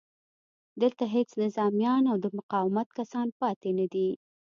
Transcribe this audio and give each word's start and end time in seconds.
دلته 0.81 1.03
هېڅ 1.15 1.29
نظامیان 1.43 2.03
او 2.11 2.17
د 2.23 2.25
مقاومت 2.37 2.87
کسان 2.97 3.27
پاتې 3.39 3.69
نه 3.79 3.85
دي 3.93 4.09